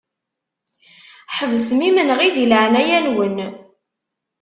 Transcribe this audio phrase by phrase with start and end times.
[1.35, 3.37] Ḥebsem imenɣi di leɛnaya-nwen.